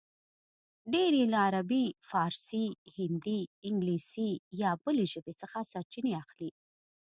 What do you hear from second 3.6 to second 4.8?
انګلیسي یا